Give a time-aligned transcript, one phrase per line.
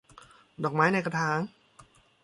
[0.63, 1.39] ดอกไม้ในกระถาง